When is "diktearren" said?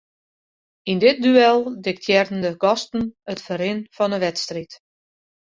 1.87-2.39